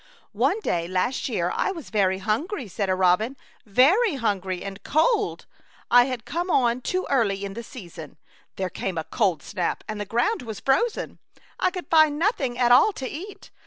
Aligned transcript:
"One 0.33 0.59
day 0.61 0.87
last 0.87 1.29
year 1.29 1.51
I 1.53 1.69
was 1.71 1.91
very 1.91 2.17
hungry," 2.17 2.67
said 2.67 2.89
a 2.89 2.95
robin," 2.95 3.37
very 3.83 4.15
hungry 4.15 4.63
and 4.63 4.81
cold. 4.81 5.45
I 5.91 6.05
had 6.05 6.25
come 6.25 6.49
on 6.49 6.81
too 6.81 7.05
early 7.11 7.45
in 7.45 7.53
the 7.53 7.61
season. 7.61 8.17
There 8.55 8.71
came 8.71 8.97
a 8.97 9.03
cold 9.03 9.43
snap, 9.43 9.83
and 9.87 10.01
the 10.01 10.05
ground 10.09 10.41
was 10.41 10.59
frozen. 10.59 11.19
I 11.59 11.69
could 11.69 11.85
find 11.87 12.17
nothing 12.17 12.57
at 12.57 12.71
all 12.71 12.91
to 12.93 13.07
eat. 13.07 13.51